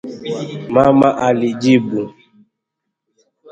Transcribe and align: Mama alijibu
Mama 0.75 1.17
alijibu 1.17 2.13